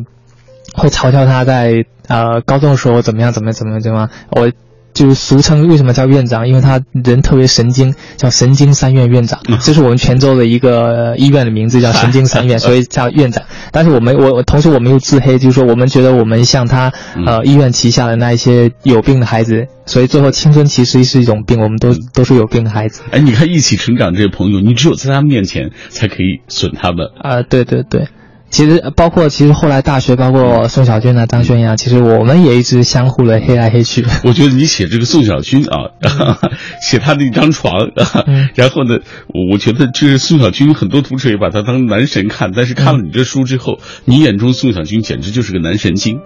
[0.73, 4.49] 会嘲笑他在呃高中的时候怎么样怎么样怎么怎么我。
[4.93, 6.47] 就是俗称为什么叫院长？
[6.47, 9.39] 因为他人特别神经，叫神经三院院长。
[9.61, 13.43] 这是我们泉州的一个医院的名字，叫 神经三院，所以叫院长。
[13.71, 16.91] 但是我们我同时我们又自黑，就是说我们觉得我们像他
[17.25, 23.01] 呃医院旗下的那一些有病的孩子，所以最后青春期实际是一种病，我们都都是有病的孩子。
[23.11, 27.41] 哎，你看一起成长这些朋友，你只有在他们面前才可以损他们啊！
[27.43, 28.07] 对对对。
[28.49, 34.05] 其实包括其实后来大学，包括宋小军啊、张轩呀，其实我们也一直相互的黑来黑去。
[34.23, 35.91] 我觉得你写这个宋小军啊，
[36.81, 37.91] 写他的一张床，
[38.55, 38.99] 然后呢，
[39.51, 46.19] 我觉得就是宋小军很多读者也把他当男神看，但是看了你这书之后，你眼中宋小军简直就是个男神经。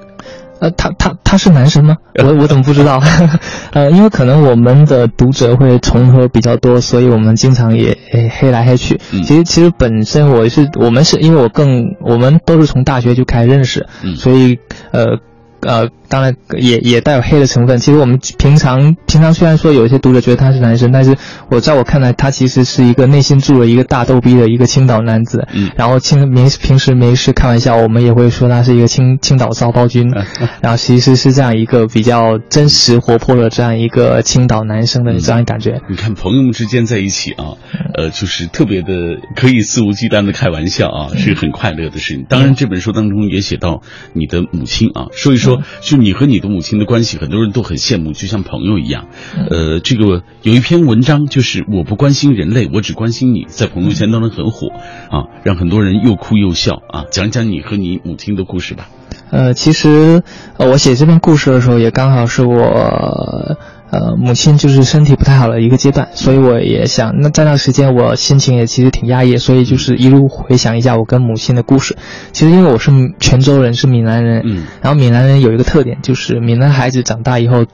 [0.63, 1.97] 呃，他他他是男生吗？
[2.23, 3.01] 我我怎么不知道？
[3.73, 7.97] 呃，因为可能我们的读者会重合比较多，所以我们经常也
[8.39, 8.97] 黑来黑去。
[9.11, 14.57] 其实其实本身我是我们是因为我更我们都是从大学就开始认识，所以
[14.91, 15.19] 呃。
[15.65, 17.77] 呃，当然也也带有黑的成分。
[17.77, 21.15] 其实我们平常平常虽然说有一些读者觉得他是男生，但是
[21.49, 25.47] 我在我看来，他其实是一个内心住了一个大逗逼的一个青岛男子。
[25.53, 30.09] 嗯，然后青平平时没事开玩笑，我们也会说他是一个青青岛骚包君。
[30.61, 35.81] 然后其实是这样一个比较真实活泼的这样一个青岛男生的这样感觉。
[35.89, 37.55] 你看朋友们之间在一起啊，
[37.95, 42.25] 呃，就是特别的可以肆无忌惮的开玩笑啊，是很快乐的事情。
[42.27, 43.81] 当然这本书当中也写到
[44.13, 45.52] 你的母亲啊，说一说。
[45.81, 49.07] 就你和你的母亲的关系，很多人都很羡慕，就像朋友一样。
[49.49, 54.67] 呃，这个有一篇文章，就是我不关心人类，我只关心你，在朋友圈当中很火
[55.09, 57.05] 啊，让很多人又哭又笑啊。
[57.11, 58.89] 讲讲你和你母亲的故事吧。
[59.33, 60.21] 呃，其实
[60.57, 63.57] 呃，我写这篇故事的时候，也刚好是我。
[63.93, 71.95] 呃，母亲就是身体不太好的一个阶段，所以我也想，那在那时间我心情也其实挺压抑，所以就是一路回想一下我跟母亲的故事。
[72.31, 77.65] 其实因为我是泉州人，是闽南人，嗯，然后闽南人有一个特点，就是闽南孩子长大以后，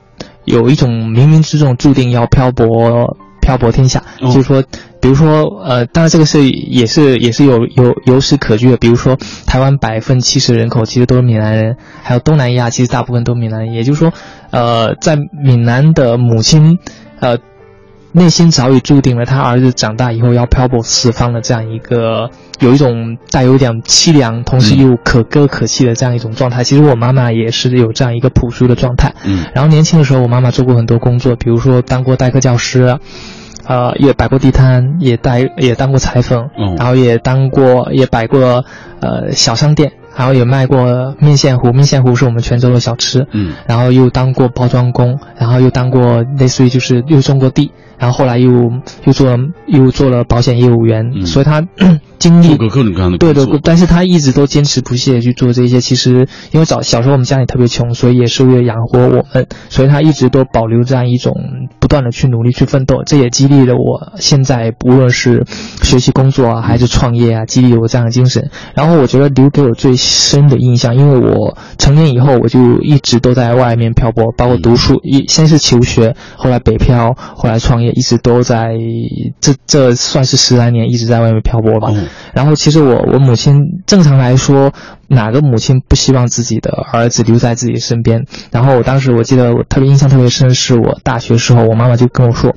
[0.43, 3.17] 有一种冥冥之中注定要漂泊。
[3.41, 4.63] 漂泊天下，就是说，
[5.01, 8.77] 比如说，呃，当然这个是也是也是有有有史可据的。
[8.77, 13.73] 比如说，台湾百分之七十人口其实都是闽南人，还有东南亚其实大部分都闽南人。
[13.73, 14.13] 也就是说，
[14.51, 16.79] 呃，在闽南的母亲，
[17.19, 17.37] 呃。
[18.11, 26.63] 内心早已注定了，他儿子长大以后要漂泊四方的这样一个，有一种带有点凄凉，同时又可歌可泣的这样一种状态。
[26.63, 29.13] 其实我妈妈也是有这样一个朴素的状态。
[29.25, 32.97] 嗯，然后年轻的时候，我妈妈做过很多工作，比如说当过代课教师，
[33.69, 38.65] 呃，也摆过地摊，也带也当过裁缝，然后也当过也摆过
[38.99, 39.91] 呃小商店。
[40.19, 43.25] 然后也卖过面线糊，面线糊是我们泉州的小吃。
[43.31, 48.69] 嗯，然后又当过包装工，然后又当过类似于就是又种过地，然后后来又
[49.05, 51.65] 又做又做了保险业务员，所以他。
[52.19, 52.57] 经历
[53.17, 55.79] 对对，但是他一直都坚持不懈去做这些。
[55.79, 61.33] 其实因为早小时候我们家里特别穷，所以也是为了养活我们，所以他一直都保留这样一种
[61.79, 63.03] 不断的去努力去奋斗。
[63.05, 65.45] 这也激励了我现在无论是
[65.81, 68.49] 学习工作啊，还是创业啊，激励我这样的精神。
[68.73, 78.73] 然后我觉得留给我最深的印象，因为我成年以后我就一直都在外面漂泊，包括读书，一先是求学，后来北漂，后来创业，一直都在
[79.39, 81.93] 这这算是十来年一直在外面漂泊吧。
[82.33, 84.71] 然后，其实我我母亲正常来说，
[85.07, 88.25] 哪个母亲不希望自己的儿子留在自己身边？
[88.51, 92.55] 然后我当时我记得我特别印象特别深，是我大学时候，我妈妈就跟我说，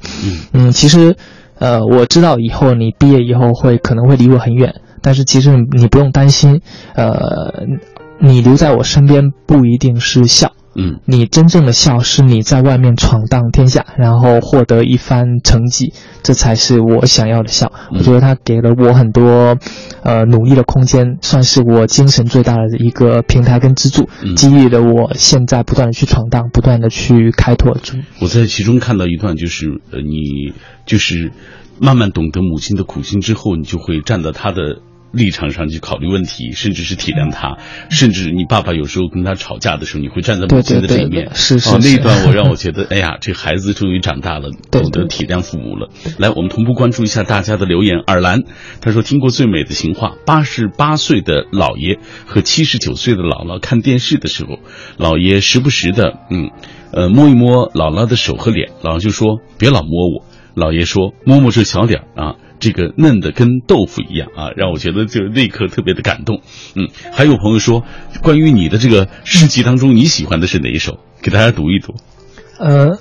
[0.53, 1.17] 嗯，其实，
[1.59, 6.63] 呃，我知道以后你毕业以后会可能会离我很远，但是其实你不用担心，
[6.95, 7.67] 呃，
[8.21, 10.53] 你留在我身边不一定是孝。
[10.75, 17.71] 嗯，你真正的笑是你在外面闯荡天下，然后获得一番成绩，这才是我想要的笑。
[17.93, 19.59] 我觉得他给了我很多，
[20.03, 27.77] 呃，努力的空间，算是我精神最大的一个平台跟支柱，激励了我现在不断的去闯荡，不断的去开拓。
[28.23, 30.55] 我在其中看到一段，就是呃，你
[30.87, 31.33] 就是
[31.79, 34.79] 慢慢懂得母亲的苦心之后，你就会站在他的。
[35.13, 37.59] 立场上去考虑问题，甚至是体谅他，
[37.91, 41.35] 甚至你爸爸有时候跟他吵架的时候，你会站在母亲的这一面。
[41.35, 41.77] 是是。
[41.79, 45.91] 那一段我让我觉得，哎呀，这孩子终于长大了， 懂得体谅父母了。
[46.19, 47.99] 来，我们同步关注一下大家的留言。
[48.07, 48.41] 尔兰
[48.81, 54.59] 他说听过最美的情话，八十八岁的姥爷和七十九岁的姥姥看电视的时候，
[54.99, 56.51] 姥爷时不时的嗯
[56.93, 62.35] 呃摸一摸姥姥的手和脸，姥姥就说别老摸我，姥爷说摸摸这小脸儿啊。
[62.63, 66.43] 这个嫩的跟豆腐一样啊，让我觉得就那一刻特别的感动。
[66.77, 67.83] 嗯，还有朋友说，
[68.23, 71.01] 关于你的这个诗集当中，你喜欢的是哪一首？
[71.21, 71.95] 给大家读一读。
[72.61, 72.99] 呃，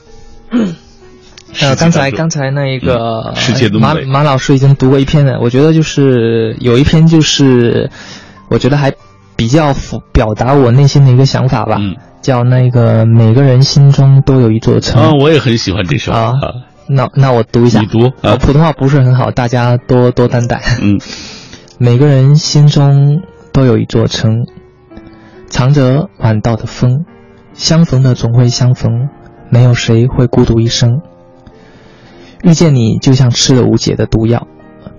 [1.60, 7.92] 呃，刚才刚才那一个世界马马老师已经读过一篇了，我觉得就是有一篇就是，
[8.50, 8.92] 我觉得还
[9.36, 9.76] 比较
[10.12, 11.80] 表达我内心的一个想法吧，
[12.24, 15.02] 叫那个每个人心中都有一座城。
[15.04, 16.34] 啊，我也很喜欢这首啊。
[16.94, 20.62] 那那我读一下，你读啊，普通话不是很好，大家多多担待。
[20.82, 21.00] 嗯，
[21.80, 23.22] 每个人心中
[23.54, 24.46] 都有一座城，
[25.48, 27.06] 藏着晚到的风，
[27.54, 29.08] 相逢的总会相逢，
[29.50, 31.02] 没有谁会孤独一生。
[32.44, 34.48] 遇见你就像吃了无解的毒药，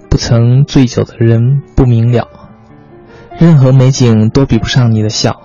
[0.09, 2.26] 不曾醉酒的人不明了，
[3.38, 5.42] 任何美景都比不上你的笑，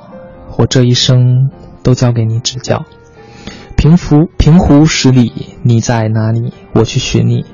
[0.57, 1.49] 我这一生
[1.83, 2.85] 都交给你指教。
[3.77, 6.51] 平湖平湖十里，你在哪里？
[6.73, 7.45] 我去寻你。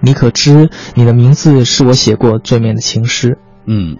[0.00, 3.38] 你可知你的名字是我写过最美的情诗？
[3.66, 3.96] 嗯，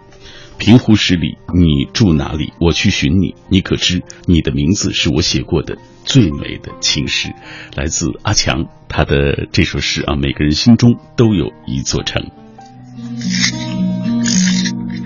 [0.57, 2.53] 平湖十里，你住哪里？
[2.61, 3.35] 我去寻你。
[3.49, 7.35] 你可知你的名字是我写过的最美的情诗？
[7.75, 12.31] 来自阿强，他的这首诗啊，每个人心中都有一座城。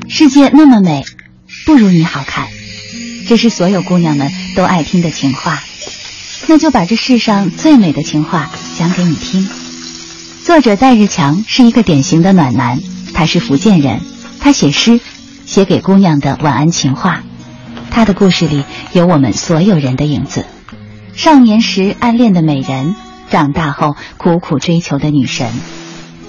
[0.07, 1.02] 世界那么美，
[1.64, 2.46] 不如你好看。
[3.26, 5.62] 这是所有姑娘们都爱听的情话。
[6.50, 9.46] 那就把这世上最美的情话讲给你听。
[10.44, 12.80] 作者戴日强是一个典型的暖男，
[13.12, 14.00] 他是福建人，
[14.40, 14.98] 他写诗，
[15.44, 17.22] 写给姑娘的晚安情话。
[17.90, 20.46] 他的故事里有我们所有人的影子：
[21.14, 22.96] 少年时暗恋的美人，
[23.28, 25.53] 长大后苦苦追求的女神。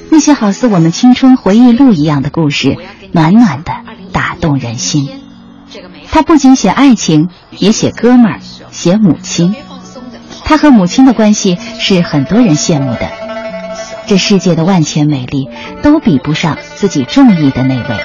[0.09, 2.75] 那些好似我们青春回忆录一样的故事，
[3.13, 3.71] 暖暖的
[4.11, 5.09] 打动人心。
[6.11, 8.39] 他不仅写爱情，也写哥们儿，
[8.69, 9.55] 写母亲。
[10.49, 13.07] 他和母亲的关系是很多人羡慕的。
[14.07, 15.47] 这世界的万千美丽
[15.83, 17.99] 都比不上自己中意的那位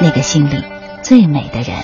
[0.00, 0.64] 那个心里
[1.04, 1.76] 最美的人。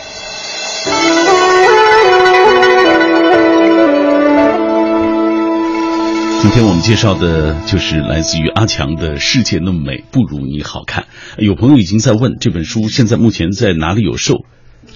[6.41, 11.05] 今天我们介绍的就是来自于阿强的世界那么美不如你好看。
[11.39, 14.45] 有朋友已经在问这本书现在目前在哪里有售？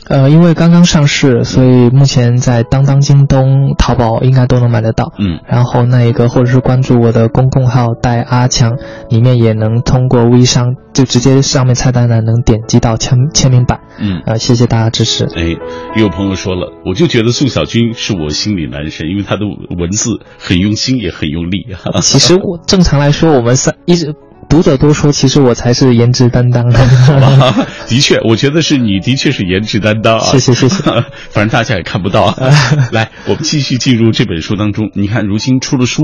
[0.09, 5.13] 呃，因为刚刚上市，所以目前在当当、京东、淘宝应该都能买得到。
[5.19, 8.77] 嗯，然后那一个或者是关注我的公共号“带阿强”，
[9.11, 13.81] 里面也能通过微商，就直接上面菜单呢能点击到签签名版。
[13.99, 15.25] 嗯，呃，谢谢大家支持。
[15.25, 15.57] 哎，
[15.97, 19.41] 有朋友说了，我就觉得宋小军是我心里男神，因为他的
[19.77, 21.67] 文字很用心，也很用力。
[22.01, 24.15] 其实我正常来说，我们三一直。
[24.49, 26.69] 读者都说，其实我才是颜值担当。
[27.87, 30.25] 的确，我觉得是你的确是颜值担当啊！
[30.25, 30.83] 谢谢谢谢。
[31.31, 32.35] 反正大家也看不到。
[32.93, 34.91] 来，我们继续进入这本书当中。
[34.95, 36.03] 你看，如今出了书，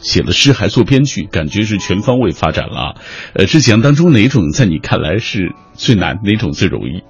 [0.00, 2.94] 写了诗，还做编剧，感觉是全方位发展了啊！
[3.34, 6.18] 呃，这几样当中哪种在你看来是最难？
[6.24, 7.02] 哪种最容易？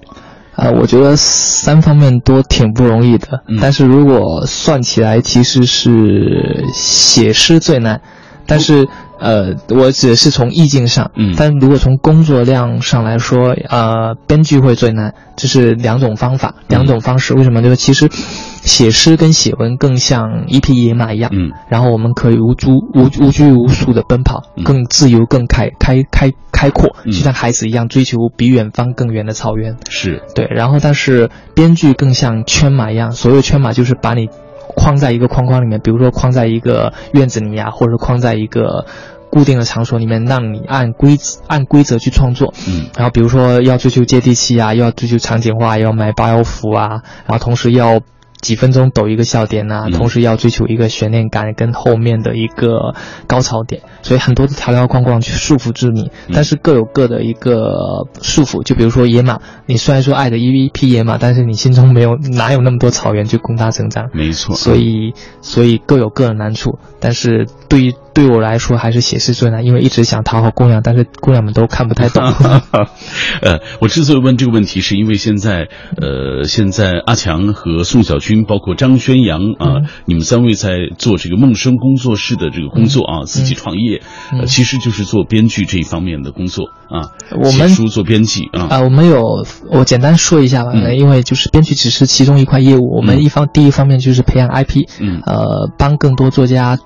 [0.55, 3.41] 啊，我觉得三方面都挺不容易的。
[3.59, 8.01] 但是如果算起来，其实是写诗最难。
[8.45, 8.87] 但是。
[9.17, 17.33] 呃，我指的是从意境上，嗯，但如果从工作量上来说，呃，编剧会最难，这是两种方法，两种方式。
[17.33, 17.63] 为什么？
[17.63, 29.77] 就是其实，写诗跟写文更像一匹野马一样，嗯，然后我们可以无拘无无拘无束的奔跑，更自由、更开开开开阔，就像孩子一样追求比远方更远的草原。
[29.89, 34.27] 是对，然后但是编剧更像圈马一样，所谓圈马就是把你。
[34.75, 38.85] 框在一个框框里面，比如说框在一个院子里呀啊，或者框在一个
[39.31, 41.17] 固定的场所里面，让你按规
[41.47, 42.53] 按规则去创作。
[42.67, 48.01] 嗯，然后比如说要追求接地气啊，要追求场景化，要买八幺服啊，然后同时要。
[48.45, 52.93] 几分钟抖一个笑点呐，同时要追求一个悬念感跟后面的一个
[53.25, 58.61] 高潮点，所以很多的条条框框去束缚住你，但是各有各的一个束缚。
[58.61, 64.11] 就比如说野马，你虽然说爱的一匹野马，但是你心中没有哪有那么多草原去供它成长？
[64.13, 67.95] 没错，所以所以各有各的难处，但是对于。
[68.15, 72.23] 对我来说还是写诗最难，因为一直想讨好姑娘，但是姑娘们都看不太懂。
[73.43, 84.01] 呃，我之所以问这个问题，是因为现在，呃，现在阿强和宋小军，包括张宣阳啊，你们三位在做这个梦生工作室的这个工作啊，自己创业，
[84.31, 87.11] 呃，其实就是做编剧这一方面的工作啊。
[87.31, 88.67] 我们书做编辑啊。
[88.69, 96.77] 啊，我们有，我简单说一下吧，因为就是编剧只是其中一块业务，我们一方第一方面就是培养 IP，嗯，呃，帮更多作家。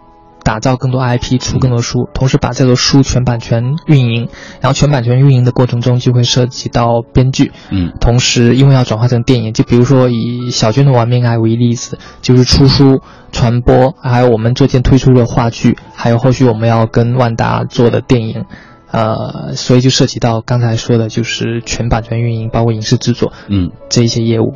[0.44, 4.30] 打造更多 IP，出更多书，同时把这个书全版权运营，
[4.62, 18.46] 然后全版权运营的过程中就会涉及到编剧，嗯，同时因为要转化成电影，就比如说以小娟的玩命爱为例子，就是出书、传播，还有我们最近推出的话剧，还有后续我们要跟万达做的电影，
[18.92, 24.56] 呃，所以就涉及到刚才说的就是全版权运营，包括影视制作，嗯，这一些业务。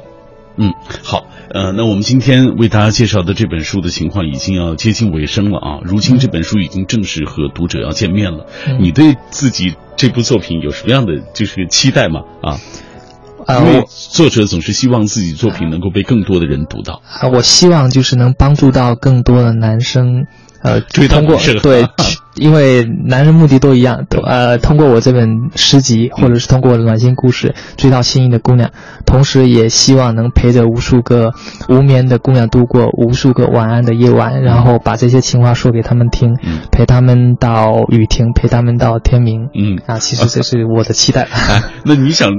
[0.56, 0.74] 嗯，
[1.04, 5.80] 好，呃，那我们今天为大家介绍的这本书的情况已经要接近尾声了啊。
[5.84, 8.46] 如今这本书已经正式和读者要见面了，
[8.80, 12.22] 你对自己这部作品有什么样的就是期待吗？
[12.42, 12.60] 啊，
[13.48, 17.02] 因为作者总是希望自己作品能够被更多的人读到。
[17.20, 20.28] 啊，我希望就是能帮助到更多的男生。
[20.64, 21.86] 呃，通过对，
[22.36, 28.72] 因为男人目的都一样，呃，通过我这本诗集，或者是通过我的暖心故事，追到心仪的姑娘，
[29.06, 31.34] 同时也希望能陪着无数个
[31.68, 36.36] 无眠的姑娘度过无数个晚安的夜晚，然后把这些情话说给他们听，
[36.72, 39.50] 陪他们到雨停，陪他们到天明。
[39.54, 41.28] 嗯，啊，其实这是我的期待。
[41.84, 42.32] 那你想，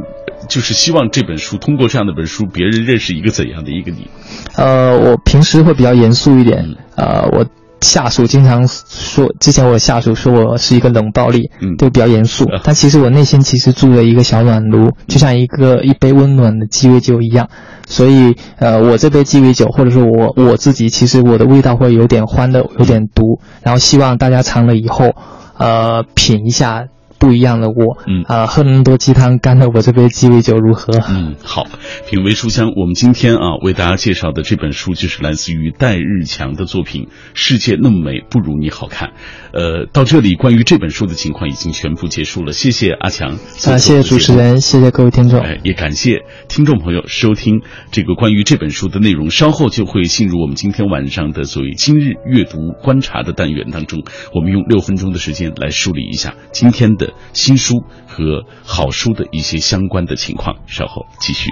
[0.49, 4.09] 就是希望这本书通过这样的本书，别人认识一个怎样的一个你？
[4.57, 7.47] 呃，我平时会比较严肃一点，呃，我。
[7.85, 12.47] 下属经常说，之前我下属说我是一个冷暴力，嗯，都比较严肃。
[12.65, 17.49] 但其实我内心其实住着一个小暖炉，就像一个一杯温暖的鸡尾酒一样。
[17.87, 23.39] 所以，呃，我这杯鸡尾酒，或者说我我自己，其实我的味道会有点欢的，有点毒。
[23.63, 25.13] 然后希望大家尝了以后，
[25.59, 26.87] 呃，品一下。
[27.19, 30.93] 不一样的我，嗯啊，喝那么多鸡汤，干了我这杯鸡尾酒如何？
[31.09, 31.67] 嗯，好，
[32.09, 32.73] 品味书香。
[32.77, 37.05] 我们今天啊，为大家介绍的这本书就是来自于戴日强的作品
[37.35, 39.09] 《世界那么美，不如你好看》。
[39.53, 42.53] 呃，到这里，关于这本书的情况已经全部结束了。
[42.53, 49.31] 谢谢阿强，啊，谢谢主持人，谢谢各位听众，哎，也感谢听众朋友收听这个关于这本书的内容。
[49.31, 54.03] 稍后就会进入我们今天晚上的所谓今日阅读观察的单元当中，
[54.35, 60.57] 我们用六分钟的时间来梳理一下今天的新书和好书的一些相关的情况。
[60.67, 61.51] 稍后继续。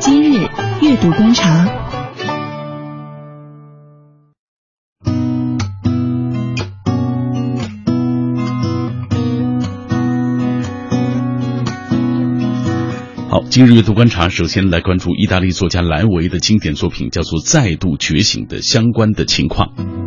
[0.00, 0.48] 今日
[0.80, 1.66] 阅读观察。
[13.30, 20.01] 好，今日阅读观察，首先来关注意大利作家莱维的经典作品，叫做《再度觉醒》的相关的情况。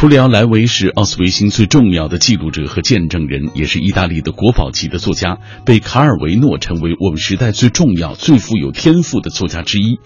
[0.00, 9.98] 普里奥莱维是奥斯维辛最重要的记录者和见证人，也是意大利的国宝级的作家，被卡尔维诺称为我们时代最重要、最富有天赋的作家之一。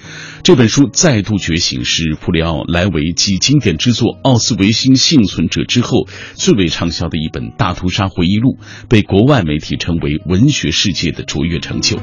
[0.42, 8.56] 这本书再度觉醒，是普里奥莱维继经典之作《奥斯维辛幸存者》之后最为畅销的一本大屠杀回忆录，
[8.88, 11.98] 被国外媒体称为文学世界的卓越成就。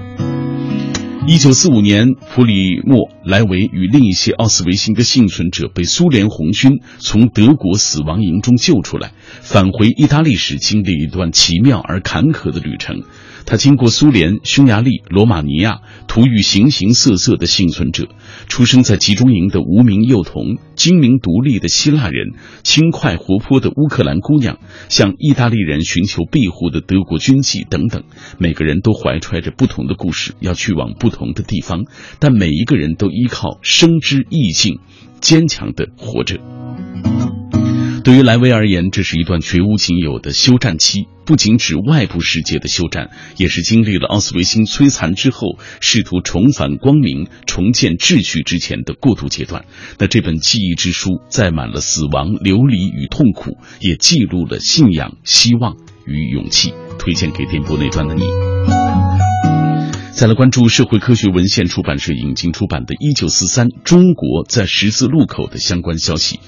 [1.31, 9.11] 一九四五年，普里莫莱维与另一些奥斯维辛的幸存者被苏联红军从德国死亡营中救出来，
[9.41, 13.03] 返回意大利时，经历一段奇妙而坎坷的旅程。
[13.45, 18.07] 他经过苏联、匈牙利、罗马尼亚，途遇形形色色的幸存者，
[18.47, 28.03] 出生在集中营的无名幼童，精明独立的希腊人，轻快活泼的乌克兰姑娘，向意大利人寻求庇护的德国军妓等等。
[28.37, 31.85] 每个人都怀揣着不同的故事，要去往不同的地方，
[32.19, 34.79] 但每一个人都依靠生之意境，
[35.21, 36.39] 坚强的活着。
[38.03, 49.65] 对于莱维而言，这是一段绝无仅有的休战期，不仅指外部世界的休战，也是经历了奥斯维辛摧残之后，试图重返光明、重建秩序之前的过渡阶段。
[49.97, 55.75] 那这本记忆之书，载满了死亡、流离与痛苦，也记录了信仰、希望
[56.05, 56.73] 与勇气。
[56.97, 58.21] 推荐给电波那端的你。
[60.13, 66.41] 再来关注社会科学文献出版社引进出版的《一九四三中国在十字路口》的相关消息。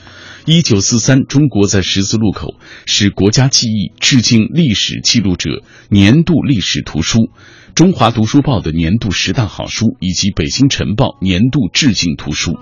[0.45, 2.55] 一九四三，中国在十字路口
[2.87, 7.29] 是国家记忆致敬历史记录者年度历史图书，
[7.75, 12.57] 中华读书报的年度十大好书，以及北京晨报年度致敬图书。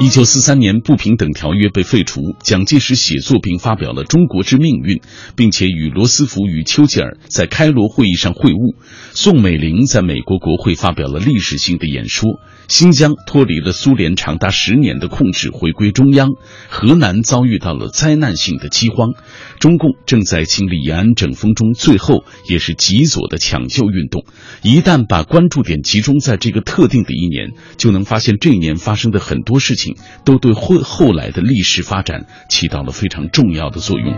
[0.00, 4.96] 一九四三年，不平等条约被废除，蒋介石写作并发表了《中国之命运》，
[5.36, 8.74] 并且与罗斯福与丘吉尔在开罗会议上会晤。
[9.12, 12.40] 宋美龄在美国国会发表了历史性的演说。
[12.68, 16.28] 新疆脱离了苏联长达十年的控制，回归中央。
[16.70, 19.12] 河南遭遇到了灾难性的饥荒。
[19.58, 24.24] 中共正在经历延安整风中最后也是极左的抢救运动。
[24.62, 29.91] 一旦把关注点集中在这个特定的一年，就能发现这一年发生的很多事情
[30.24, 34.14] 都对后后来的历史发展起到了非常重要的作用。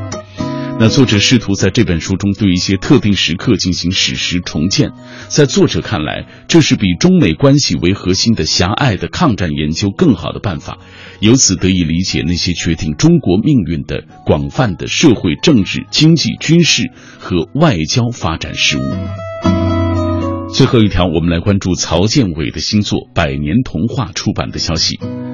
[0.76, 4.90] 那作者试图在这本书中对一些特定时刻进行史实重建，
[5.28, 10.78] 在作者看来，这是比中美关系为核心的狭隘的抗战研究更好的办法，
[11.20, 18.82] 由此得以理解那些决定中国命运的广泛的社会、政治、经济、军事和外交发展事务。
[20.52, 24.96] 最后一条，我们来关注曹建伟的新作《百年童话》出版的消息。《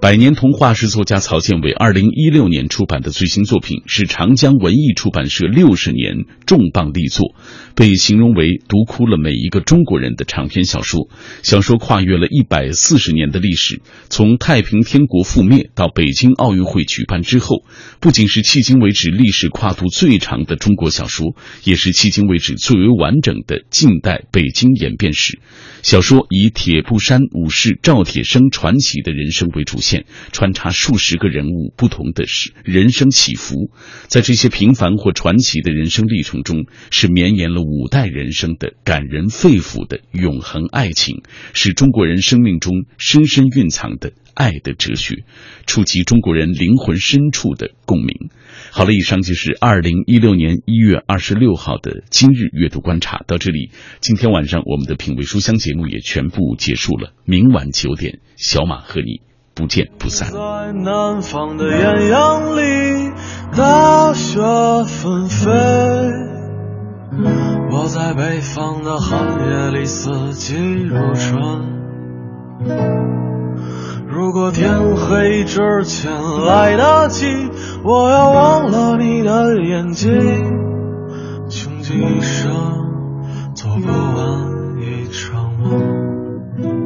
[0.00, 7.34] 百年童话》是作家曹建伟二零一六年出版的最新作品，是长江文艺出版社六十年重磅力作，
[7.74, 11.08] 被形容为读哭了每一个中国人的长篇小说。
[11.42, 13.80] 小说跨越了一百四十年的历史，
[14.10, 17.64] 从太平天国覆灭到北京奥运会举办之后，
[17.98, 21.34] 不仅是迄今为止历史跨度最长的中国小说，
[21.64, 25.38] 也是迄今为止最为完整的近代北京演变史。
[25.82, 29.95] 小说以铁布衫武士赵铁生传奇的人生为主线，
[30.32, 33.70] 穿插数十个人物不同的是人生起伏，
[34.08, 41.22] 在这些平凡或传奇的人生历程中，是绵延了五代人生的感人肺腑的永恒爱情，
[41.52, 45.24] 是中国人生命中深深蕴藏的爱的哲学，
[45.66, 48.30] 触及中国人灵魂深处的共鸣。
[48.70, 53.22] 好了，以上就是二零一六年一月二十六号的今日阅读观察。
[53.26, 53.70] 到这里，
[54.00, 57.14] 今天晚上我们的品味书香节目也全部结束了。
[57.24, 59.20] 明晚九点，小马和你
[59.56, 60.30] 不见不散。
[60.30, 63.10] 在南方的艳阳里，
[63.56, 64.38] 大雪
[64.84, 65.50] 纷飞；
[67.72, 71.74] 我在北方的寒夜里，四季如春。
[74.06, 76.12] 如果天黑之前
[76.44, 77.26] 来得及，
[77.82, 80.12] 我要忘了你的眼睛，
[81.48, 82.52] 穷极一生
[83.54, 86.85] 做不完一场梦。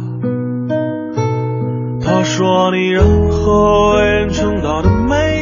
[2.03, 5.40] 他说你任何为人称道的美